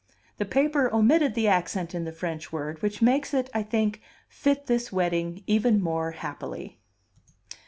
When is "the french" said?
2.05-2.51